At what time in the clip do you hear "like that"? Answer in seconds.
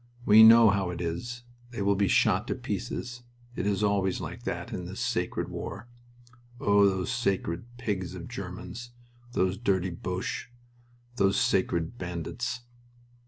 4.19-4.73